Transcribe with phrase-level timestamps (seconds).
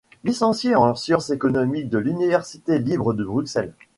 [0.23, 3.75] Licencié en sciences économiques de l'Université libre de Bruxelles.